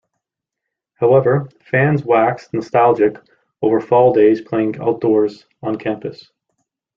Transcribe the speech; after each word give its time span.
However, 0.95 1.47
fans 1.63 2.03
waxed 2.03 2.55
nostalgic 2.55 3.17
over 3.61 3.79
fall 3.79 4.11
days 4.13 4.41
playing 4.41 4.79
outdoors 4.81 5.45
on 5.61 5.77
campus. 5.77 6.31